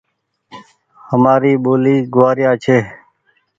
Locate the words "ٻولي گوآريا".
1.63-2.51